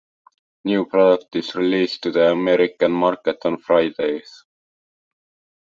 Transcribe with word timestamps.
New 0.65 0.85
product 0.87 1.35
is 1.35 1.53
released 1.53 2.01
to 2.01 2.11
the 2.11 2.31
American 2.31 2.91
market 2.91 3.37
on 3.45 3.55
Fridays. 3.59 4.45